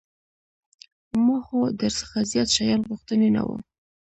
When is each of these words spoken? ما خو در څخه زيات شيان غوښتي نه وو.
ما 1.25 1.37
خو 1.45 1.59
در 1.79 1.91
څخه 1.99 2.17
زيات 2.31 2.49
شيان 2.55 2.81
غوښتي 2.87 3.15
نه 3.35 3.41
وو. 3.47 3.55